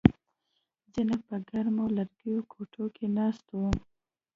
ځینې 0.93 1.15
په 1.25 1.35
ګرمو 1.49 1.85
لرګیو 1.97 2.47
کوټو 2.51 2.85
کې 2.95 3.05
ناست 3.17 3.45
وي 3.57 3.69